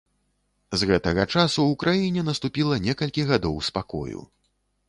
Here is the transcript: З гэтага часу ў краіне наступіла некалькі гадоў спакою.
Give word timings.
З 0.81 0.87
гэтага 0.91 1.25
часу 1.33 1.59
ў 1.65 1.79
краіне 1.85 2.21
наступіла 2.31 2.81
некалькі 2.89 3.29
гадоў 3.33 3.63
спакою. 3.69 4.19